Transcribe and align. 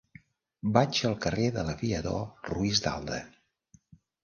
Vaig 0.77 1.01
al 1.09 1.17
carrer 1.25 1.51
de 1.59 1.67
l'Aviador 1.69 2.49
Ruiz 2.55 2.83
de 2.89 2.93
Alda. 2.97 3.23